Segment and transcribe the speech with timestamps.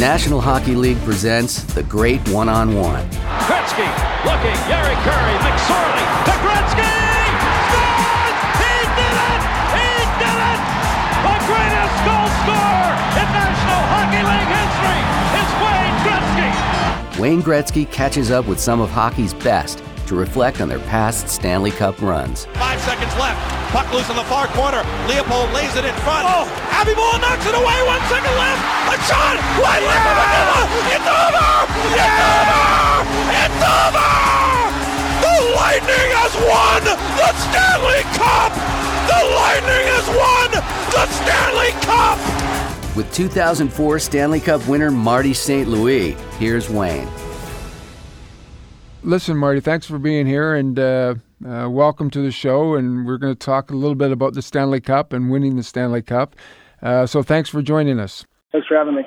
[0.00, 3.04] National Hockey League presents the Great One on One.
[3.44, 3.84] Gretzky
[4.24, 6.88] looking, Jari Kurri, McSorley, to Gretzky!
[7.68, 8.38] Scores!
[8.64, 9.42] He did it!
[9.76, 10.60] He did it!
[11.20, 15.00] The greatest goal scorer in National Hockey League history
[15.36, 17.20] is Wayne Gretzky!
[17.20, 21.72] Wayne Gretzky catches up with some of hockey's best to reflect on their past Stanley
[21.72, 22.46] Cup runs.
[22.54, 23.59] Five seconds left.
[23.70, 24.82] Puck loose in the far corner.
[25.06, 26.26] Leopold lays it in front.
[26.26, 26.42] Oh,
[26.74, 27.78] Abby Moore knocks it away.
[27.86, 28.58] One second left.
[28.90, 29.38] A shot.
[29.62, 30.60] Wide left of Manila.
[30.90, 31.48] It's over.
[31.94, 32.66] It's over.
[33.30, 34.10] It's over.
[35.22, 38.50] The Lightning has won the Stanley Cup.
[39.06, 40.50] The Lightning has won
[40.90, 42.96] the Stanley Cup.
[42.96, 45.68] With 2004 Stanley Cup winner Marty St.
[45.68, 47.08] Louis, here's Wayne.
[49.04, 51.14] Listen, Marty, thanks for being here and uh,
[51.46, 52.74] uh, welcome to the show.
[52.74, 55.62] And we're going to talk a little bit about the Stanley Cup and winning the
[55.62, 56.36] Stanley Cup.
[56.82, 58.24] Uh, so thanks for joining us.
[58.52, 59.02] Thanks for having me.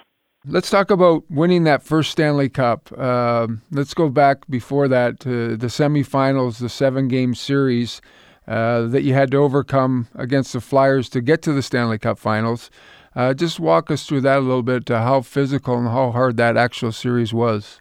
[0.45, 2.91] Let's talk about winning that first Stanley Cup.
[2.97, 8.01] Uh, let's go back before that to the semifinals, the seven game series
[8.47, 12.19] uh, that you had to overcome against the Flyers to get to the Stanley Cup
[12.19, 12.69] finals.
[13.15, 16.35] Uh, just walk us through that a little bit, to how physical and how hard
[16.37, 17.79] that actual series was.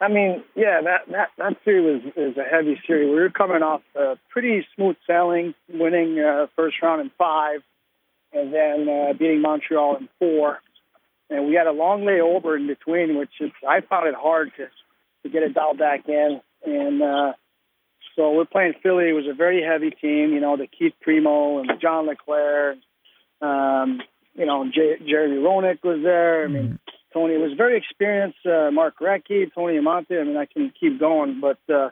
[0.00, 3.10] I mean, yeah, that that that series was is a heavy series.
[3.10, 7.60] We were coming off a pretty smooth sailing, winning uh, first round in five,
[8.32, 10.60] and then uh, beating Montreal in four.
[11.28, 14.68] And we had a long layover in between, which is, I found it hard to
[15.22, 16.40] to get it dialed back in.
[16.64, 17.32] And uh,
[18.16, 19.10] so we're playing Philly.
[19.10, 22.76] It was a very heavy team, you know, the Keith Primeau and John LeClair.
[23.42, 24.00] Um,
[24.34, 26.44] you know, J- Jerry Roenick was there.
[26.44, 26.78] I mean,
[27.12, 28.38] Tony was very experienced.
[28.46, 30.20] Uh, Mark Recchi, Tony Amonte.
[30.20, 31.90] I mean, I can keep going, but uh,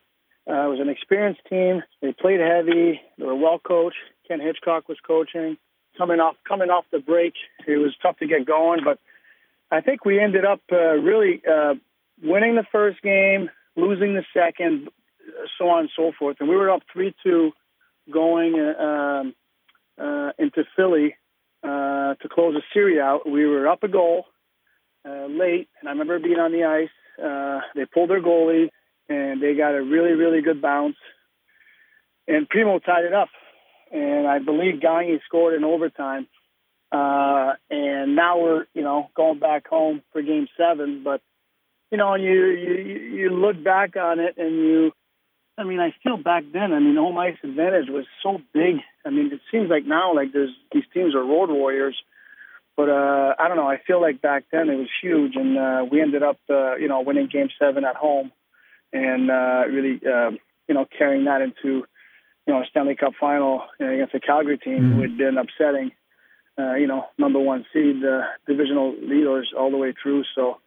[0.49, 1.83] uh, it was an experienced team.
[2.01, 3.01] They played heavy.
[3.19, 3.97] They were well coached.
[4.27, 5.57] Ken Hitchcock was coaching.
[5.97, 7.35] Coming off coming off the break,
[7.67, 9.01] it was tough to get going, but
[9.71, 11.75] I think we ended up uh, really uh,
[12.23, 14.91] winning the first game, losing the second,
[15.59, 16.37] so on and so forth.
[16.39, 17.53] And we were up three two,
[18.13, 19.35] going uh, um,
[20.01, 21.17] uh, into Philly
[21.65, 23.29] uh, to close the series out.
[23.29, 24.27] We were up a goal
[25.09, 26.89] uh, late, and I remember being on the ice.
[27.23, 28.69] Uh, they pulled their goalie,
[29.09, 30.97] and they got a really, really good bounce.
[32.27, 33.29] And Primeau tied it up,
[33.91, 36.29] and I believe Gagne scored in overtime.
[36.93, 41.03] Uh, and now we're, you know, going back home for Game Seven.
[41.05, 41.21] But
[41.91, 42.75] you know, and you you
[43.17, 44.93] you look back on it, and you,
[45.57, 46.73] I mean, I feel back then.
[46.73, 48.77] I mean, home ice advantage was so big.
[49.05, 51.97] I mean, it seems like now, like there's these teams are road warriors
[52.79, 53.67] but uh, I don't know.
[53.67, 56.87] I feel like back then it was huge, and uh, we ended up, uh, you
[56.87, 58.31] know, winning Game Seven at home,
[58.93, 60.31] and uh, really, uh,
[60.69, 61.83] you know, carrying that into,
[62.47, 64.95] you know, a Stanley Cup final against a Calgary team mm-hmm.
[64.95, 65.91] who had been upsetting,
[66.57, 70.23] uh, you know, number one seed, uh, divisional leaders all the way through.
[70.37, 70.59] So,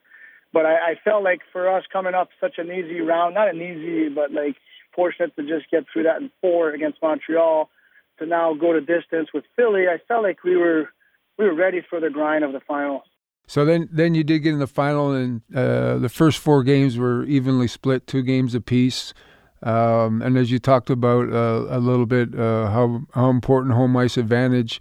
[0.52, 3.56] but I, I felt like for us coming up such an easy round, not an
[3.56, 4.56] easy, but like
[4.94, 7.70] fortunate to just get through that in four against Montreal,
[8.18, 9.88] to now go to distance with Philly.
[9.88, 10.90] I felt like we were
[11.42, 13.02] we were ready for the grind of the final.
[13.48, 16.96] So then, then you did get in the final, and uh, the first four games
[16.96, 19.12] were evenly split, two games apiece.
[19.62, 23.96] Um, and as you talked about uh, a little bit, uh, how how important home
[23.96, 24.80] ice advantage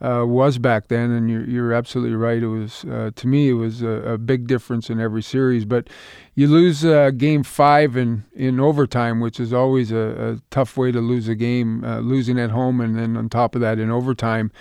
[0.00, 2.42] uh, was back then, and you're, you're absolutely right.
[2.42, 5.66] It was uh, to me, it was a, a, big difference in every series.
[5.66, 5.88] But
[6.34, 10.90] you lose uh, game five in in overtime, which is always a, a tough way
[10.90, 14.52] to lose a game, losing at home, and then on top of that in overtime.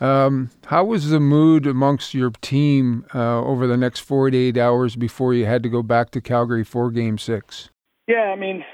[0.00, 5.34] Um, how was the mood amongst your team uh, over the next 48 hours before
[5.34, 7.70] you had to go back to Calgary for Game Six?
[8.06, 8.64] Yeah, I mean,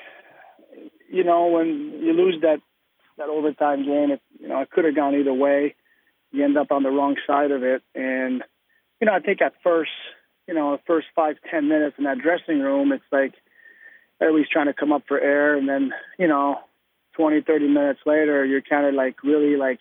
[1.11, 2.59] you know, when you lose that
[3.17, 5.75] that overtime game, it you know it could have gone either way.
[6.31, 8.43] You end up on the wrong side of it, and
[9.01, 9.93] you know, I think at first,
[10.47, 13.35] you know, the first five ten minutes in that dressing room, it's like
[14.21, 16.59] everybody's trying to come up for air, and then you know,
[17.17, 19.79] 20, 30 minutes later, you're kind of like really like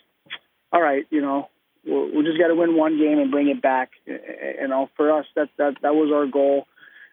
[0.74, 1.50] all right, you know,
[1.86, 3.92] we just got to win one game and bring it back.
[4.08, 6.66] You know, for us, that that that was our goal.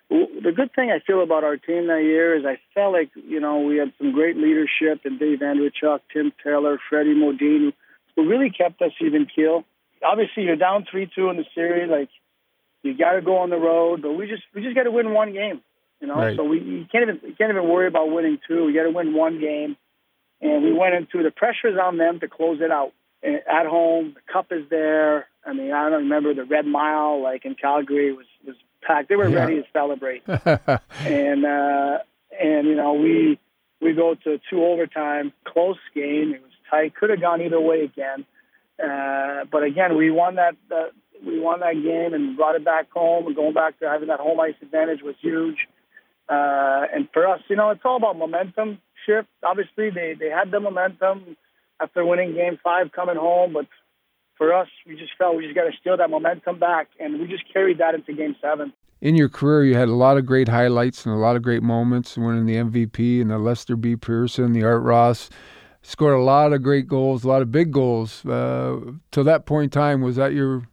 [0.08, 3.38] The good thing I feel about our team that year is I felt like you
[3.38, 7.72] know we had some great leadership and Dave Andreychuk, Tim Taylor, Freddie Modin,
[8.16, 9.64] who really kept us even keel.
[10.02, 12.08] Obviously, you're down three two in the series, like
[12.82, 15.12] you got to go on the road, but we just we just got to win
[15.12, 15.60] one game.
[16.00, 16.36] You know, right.
[16.36, 18.64] so we you can't even you can't even worry about winning two.
[18.64, 19.76] We got to win one game,
[20.40, 22.92] and we went into the pressure's on them to close it out
[23.22, 24.14] at home.
[24.14, 25.26] The cup is there.
[25.44, 29.08] I mean, I don't remember the Red Mile like in Calgary was was packed.
[29.08, 29.44] They were yeah.
[29.44, 31.99] ready to celebrate, and uh,
[32.40, 33.38] and you know we
[33.81, 36.34] we go to two overtime, close game.
[36.34, 36.94] It was tight.
[36.94, 38.25] Could have gone either way again,
[38.82, 40.56] uh, but again we won that.
[40.70, 40.90] Uh,
[41.25, 43.26] we won that game and brought it back home.
[43.26, 45.69] And going back to having that home ice advantage was huge.
[46.28, 49.28] Uh, and for us, you know, it's all about momentum shift.
[49.43, 51.37] Obviously, they they had the momentum
[51.80, 53.66] after winning Game Five coming home, but
[54.36, 57.26] for us, we just felt we just got to steal that momentum back, and we
[57.26, 58.72] just carried that into Game Seven.
[59.00, 61.62] In your career, you had a lot of great highlights and a lot of great
[61.62, 63.96] moments, winning the MVP and the Lester B.
[63.96, 65.30] Pearson, the Art Ross.
[65.82, 68.24] Scored a lot of great goals, a lot of big goals.
[68.26, 68.78] Uh,
[69.12, 70.68] to that point in time, was that your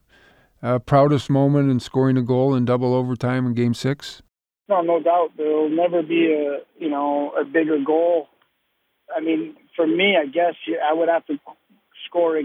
[0.61, 4.21] uh, proudest moment in scoring a goal in double overtime in Game Six?
[4.67, 5.29] No, no doubt.
[5.37, 8.27] There will never be a you know a bigger goal.
[9.15, 11.39] I mean, for me, I guess I would have to
[12.07, 12.43] score a,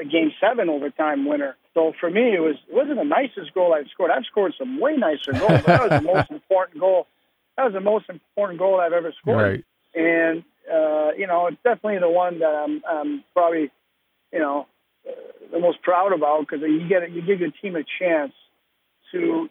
[0.00, 1.56] a game seven overtime winner.
[1.74, 4.10] So for me, it was it wasn't the nicest goal I've scored.
[4.10, 5.60] I've scored some way nicer goals.
[5.64, 7.06] But that was the most important goal.
[7.56, 9.36] That was the most important goal I've ever scored.
[9.36, 9.64] Right.
[9.94, 10.42] And
[10.72, 13.70] uh, you know, it's definitely the one that I'm, I'm probably,
[14.32, 14.66] you know,
[15.06, 15.12] uh,
[15.52, 18.32] the most proud about because you get you give your team a chance
[19.12, 19.48] to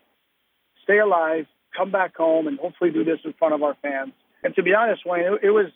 [0.84, 4.12] stay alive, come back home, and hopefully do this in front of our fans.
[4.44, 5.68] And to be honest, Wayne, it, it was,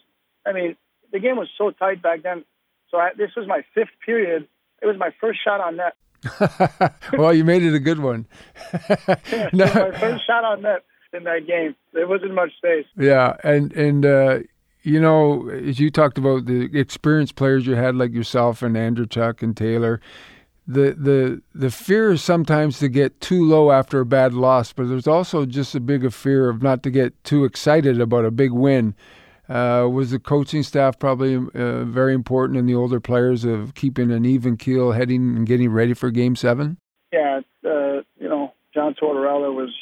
[0.45, 0.75] I mean,
[1.11, 2.43] the game was so tight back then.
[2.91, 4.47] So I, this was my fifth period.
[4.81, 5.95] It was my first shot on net.
[7.13, 8.27] well, you made it a good one.
[9.31, 9.65] yeah, no.
[9.65, 10.83] my first shot on net
[11.13, 11.75] in that game.
[11.93, 12.85] There wasn't much space.
[12.97, 14.39] Yeah, and and uh,
[14.83, 19.41] you know, as you talked about the experienced players you had, like yourself and Andreychuk
[19.41, 20.01] and Taylor,
[20.67, 24.87] the the the fear is sometimes to get too low after a bad loss, but
[24.87, 28.51] there's also just a bigger fear of not to get too excited about a big
[28.51, 28.93] win.
[29.49, 34.11] Uh, was the coaching staff probably uh, very important in the older players of keeping
[34.11, 36.77] an even keel, heading and getting ready for Game Seven?
[37.11, 39.73] Yeah, uh, you know, John Tortorella was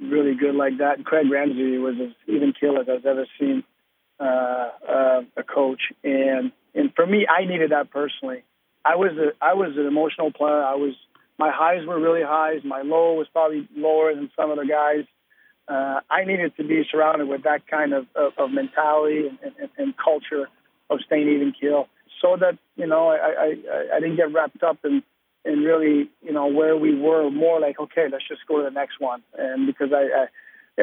[0.00, 3.62] really good like that, and Craig Ramsay was as even keel as I've ever seen
[4.18, 5.80] uh, uh, a coach.
[6.02, 8.42] And and for me, I needed that personally.
[8.84, 10.60] I was a I was an emotional player.
[10.60, 10.94] I was
[11.38, 12.62] my highs were really highs.
[12.64, 15.04] My low was probably lower than some of the guys
[15.68, 19.70] uh, I needed to be surrounded with that kind of, of, of mentality and, and,
[19.78, 20.48] and culture
[20.90, 21.88] of staying even keel,
[22.20, 25.02] so that you know I, I, I didn't get wrapped up in
[25.44, 27.30] in really you know where we were.
[27.30, 29.22] More like okay, let's just go to the next one.
[29.38, 30.26] And because I,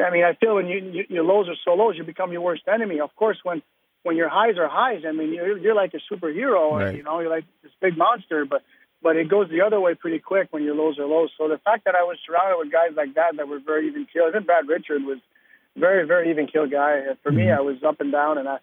[0.00, 2.42] I mean, I feel when you, you your lows are so lows, you become your
[2.42, 2.98] worst enemy.
[3.00, 3.62] Of course, when
[4.02, 6.72] when your highs are highs, I mean, you're, you're like a superhero.
[6.72, 6.96] Right.
[6.96, 8.62] You know, you're like this big monster, but
[9.02, 11.26] but it goes the other way pretty quick when your lows are low.
[11.36, 14.06] So the fact that I was surrounded with guys like that that were very even
[14.12, 15.18] keel, even Brad Richard was
[15.76, 17.02] very, very even keel guy.
[17.22, 17.58] For me, mm-hmm.
[17.58, 18.58] I was up and down, and I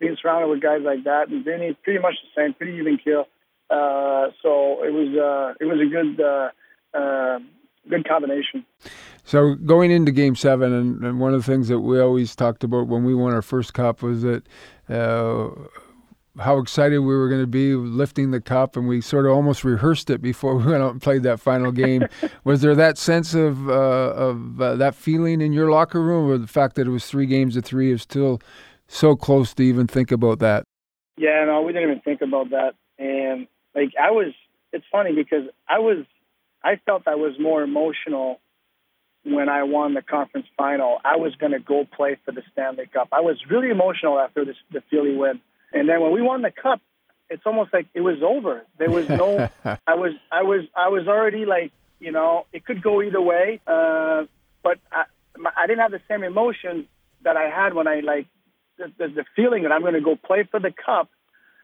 [0.00, 3.26] being surrounded with guys like that, and Vinny pretty much the same, pretty even keel.
[3.70, 6.50] Uh, so it was uh, it was a good uh,
[6.96, 7.38] uh,
[7.88, 8.64] good combination.
[9.24, 12.62] So going into Game Seven, and, and, one of the things that we always talked
[12.62, 14.42] about when we won our first cup was that
[14.88, 15.48] uh,
[16.38, 19.64] how excited we were going to be lifting the cup, and we sort of almost
[19.64, 22.06] rehearsed it before we went out and played that final game.
[22.44, 26.38] was there that sense of uh, of uh, that feeling in your locker room, or
[26.38, 28.40] the fact that it was three games to three is still
[28.88, 30.64] so close to even think about that?
[31.16, 34.32] Yeah, no, we didn't even think about that, and like I was.
[34.72, 36.04] It's funny because I was,
[36.64, 38.40] I felt I was more emotional
[39.22, 40.98] when I won the conference final.
[41.04, 43.06] I was going to go play for the Stanley Cup.
[43.12, 45.40] I was really emotional after this, the Philly win
[45.74, 46.80] and then when we won the cup,
[47.28, 48.62] it's almost like it was over.
[48.78, 49.50] There was no.
[49.64, 53.60] I was I was I was already like you know it could go either way,
[53.66, 54.24] uh,
[54.62, 55.04] but I,
[55.56, 56.86] I didn't have the same emotion
[57.22, 58.26] that I had when I like
[58.78, 61.10] the, the, the feeling that I'm going to go play for the cup,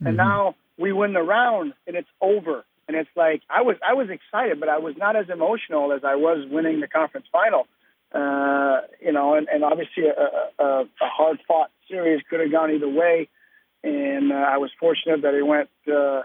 [0.01, 0.17] and mm-hmm.
[0.17, 2.65] now we win the round and it's over.
[2.89, 6.03] And it's like I was I was excited, but I was not as emotional as
[6.03, 7.69] I was winning the conference final.
[8.13, 12.73] Uh, you know, and, and obviously a, a, a hard fought series could have gone
[12.73, 13.29] either way
[13.83, 16.23] and uh, I was fortunate that it went, uh,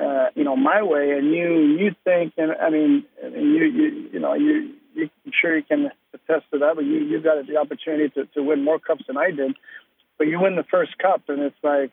[0.00, 1.12] uh, you know, my way.
[1.12, 5.32] And you, you think, and I mean, and you, you, you know, you, you, I'm
[5.40, 6.72] sure you can attest to that.
[6.74, 9.56] But you, you got the opportunity to, to win more cups than I did.
[10.16, 11.92] But you win the first cup, and it's like,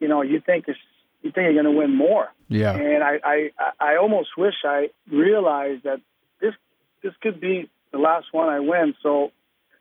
[0.00, 0.78] you know, you think it's,
[1.22, 2.28] you think you're going to win more.
[2.48, 2.74] Yeah.
[2.74, 6.00] And I, I, I almost wish I realized that
[6.40, 6.54] this,
[7.02, 8.94] this could be the last one I win.
[9.02, 9.30] So,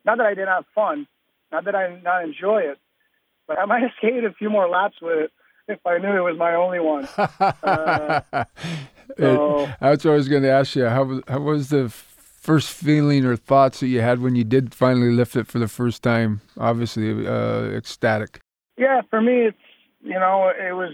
[0.05, 1.07] not that I didn't have fun,
[1.51, 2.77] not that I did not enjoy it,
[3.47, 5.31] but I might have skated a few more laps with it
[5.67, 7.07] if I knew it was my only one.
[9.17, 10.85] Uh, so, that's what I was always going to ask you.
[10.85, 15.11] How, how was the first feeling or thoughts that you had when you did finally
[15.11, 16.41] lift it for the first time?
[16.57, 18.39] Obviously, uh, ecstatic.
[18.77, 19.57] Yeah, for me, it's
[20.03, 20.93] you know, it was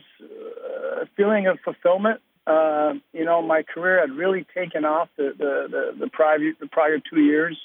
[1.02, 2.22] a feeling of fulfillment.
[2.48, 6.68] Uh, you know, my career had really taken off the the the, the prior the
[6.68, 7.58] prior two years.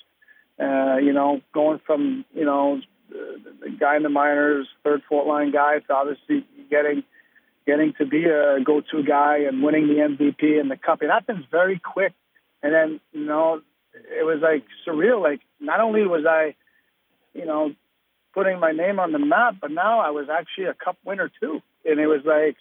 [0.59, 5.53] Uh, you know, going from you know the, guy in the minors, third, fourth line
[5.53, 5.77] guy.
[5.77, 7.03] It's obviously getting
[7.67, 11.03] getting to be a go-to guy and winning the MVP and the cup.
[11.03, 12.13] It happens very quick,
[12.63, 13.61] and then you know
[13.95, 15.21] it was like surreal.
[15.23, 16.55] Like not only was I,
[17.35, 17.75] you know,
[18.35, 21.61] putting my name on the map, but now I was actually a cup winner too,
[21.85, 22.57] and it was like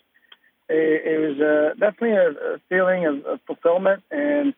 [0.69, 4.03] it, it was uh, definitely a, a feeling of, of fulfillment.
[4.11, 4.53] And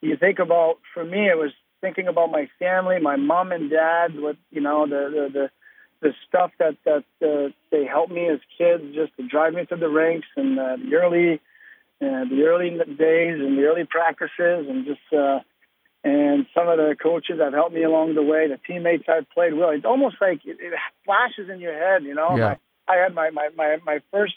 [0.00, 4.18] you think about for me, it was thinking about my family, my mom and dad,
[4.20, 5.50] what you know the the, the
[6.02, 9.76] the stuff that that uh, they helped me as kids just to drive me to
[9.76, 11.40] the rinks and uh, the early
[12.02, 15.40] uh, the early days and the early practices and just uh,
[16.02, 19.52] and some of the coaches that helped me along the way, the teammates I've played
[19.52, 19.68] with.
[19.74, 20.72] It's almost like it, it
[21.04, 22.36] flashes in your head, you know.
[22.36, 22.54] Yeah.
[22.88, 24.34] I, I had my, my my my first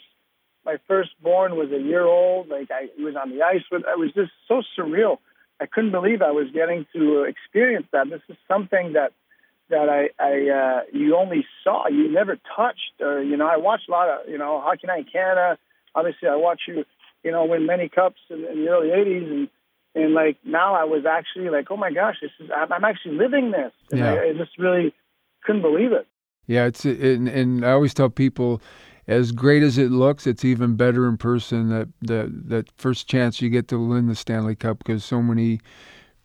[0.64, 2.48] my firstborn was a year old.
[2.48, 3.82] Like I was on the ice with.
[3.82, 5.18] It was just so surreal.
[5.60, 8.10] I couldn't believe I was getting to experience that.
[8.10, 9.12] This is something that
[9.70, 13.00] that I, I uh, you only saw, you never touched.
[13.00, 15.58] Or you know, I watched a lot of you know Hockey Night in Canada.
[15.94, 16.84] Obviously, I watched you
[17.22, 19.48] you know win many cups in, in the early '80s, and
[19.94, 23.16] and like now I was actually like, oh my gosh, this is I'm, I'm actually
[23.16, 23.72] living this.
[23.90, 24.14] And Yeah.
[24.14, 24.92] I, I just really
[25.44, 26.06] couldn't believe it.
[26.46, 28.60] Yeah, it's and, and I always tell people,
[29.06, 31.68] as great as it looks, it's even better in person.
[31.68, 35.60] That that that first chance you get to win the Stanley Cup because so many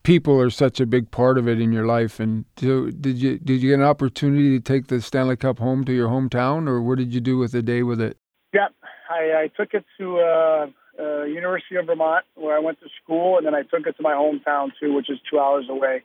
[0.03, 2.19] people are such a big part of it in your life.
[2.19, 5.83] And so, did you did you get an opportunity to take the Stanley Cup home
[5.85, 8.17] to your hometown, or what did you do with the day with it?
[8.53, 8.67] Yeah,
[9.09, 10.67] I, I took it to uh,
[10.99, 14.01] uh, University of Vermont where I went to school, and then I took it to
[14.01, 16.03] my hometown too, which is two hours away.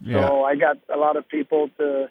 [0.00, 0.28] Yeah.
[0.28, 2.10] So I got a lot of people to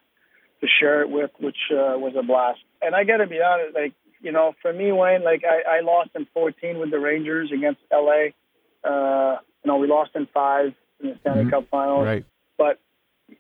[0.62, 2.60] to share it with, which uh, was a blast.
[2.82, 5.80] And I got to be honest, like you know, for me, Wayne, like I, I
[5.82, 8.28] lost in 14 with the Rangers against LA.
[8.84, 11.50] Uh, you know, we lost in five in the Stanley Mhm.
[11.52, 12.06] Cup Finals.
[12.06, 12.26] right.
[12.58, 12.80] But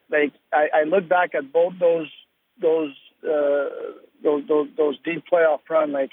[0.09, 2.11] like I, I look back at both those
[2.59, 3.69] those uh,
[4.23, 6.11] those, those those deep playoff run, like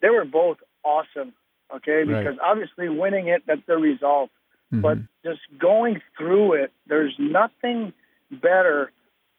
[0.00, 1.32] they were both awesome.
[1.74, 2.24] Okay, Right.
[2.24, 4.30] because obviously winning it, that's the result
[4.70, 5.08] but Mhm.
[5.24, 7.92] just going through it, there's nothing
[8.30, 8.90] better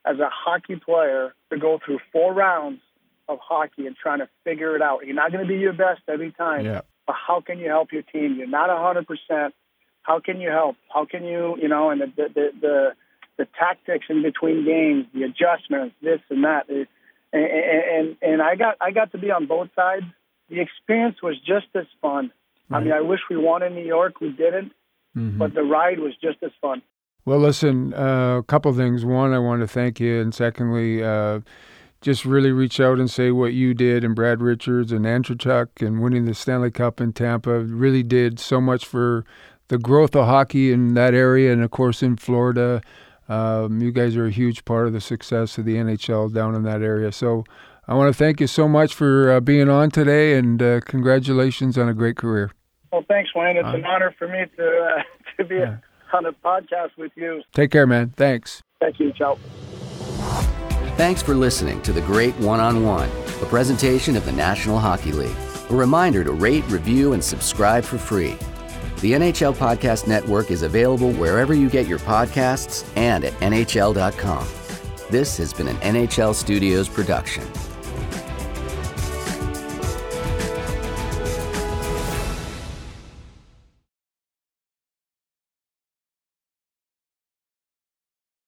[0.05, 2.79] as a hockey player to go through four rounds
[3.27, 5.05] of hockey and trying to figure it out.
[5.05, 7.91] You're not going to be your best every time, yeah, but how can you help
[7.91, 8.35] your team?
[8.37, 9.51] You're not 100%.
[10.03, 10.75] How can you help?
[10.93, 12.91] How can you, you know, and the the the, the,
[13.37, 16.65] the tactics in between games, the adjustments, this and that.
[16.69, 16.89] It-
[17.33, 17.43] And,
[17.97, 20.05] and and I got I got to be on both sides.
[20.49, 22.31] The experience was just as fun.
[22.71, 24.21] I mean, I wish we won in New York.
[24.21, 24.71] We didn't
[25.17, 25.37] Mhm.
[25.37, 26.81] but the ride was just as fun.
[27.25, 29.03] Well, listen, uh, a couple things.
[29.03, 31.39] One, I want to thank you, and secondly, uh,
[32.05, 36.03] just really reach out and say what you did, and Brad Richards and Andreychuk, and
[36.03, 39.25] winning the Stanley Cup in Tampa really did so much for
[39.69, 42.79] the growth of hockey in that area, and of course in Florida.
[43.27, 46.61] Um, you guys are a huge part of the success of the NHL down in
[46.61, 47.11] that area.
[47.11, 47.43] So
[47.87, 51.75] I want to thank you so much for uh, being on today, and uh, congratulations
[51.75, 52.51] on a great career.
[52.93, 53.57] Well, thanks, Wayne.
[53.57, 55.01] It's Uh, an honor for me to uh,
[55.37, 55.77] to be Yeah.
[56.13, 57.41] on a podcast with you.
[57.51, 58.13] Take care, man.
[58.15, 58.61] Thanks.
[58.79, 59.39] Thank you, Ciao.
[60.97, 63.09] Thanks for listening to The Great One on One,
[63.41, 65.35] a presentation of the National Hockey League.
[65.69, 68.37] A reminder to rate, review, and subscribe for free.
[69.01, 74.47] The NHL Podcast Network is available wherever you get your podcasts and at NHL.com.
[75.09, 77.43] This has been an NHL Studios production.